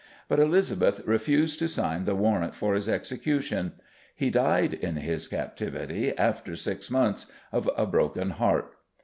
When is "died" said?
4.31-4.73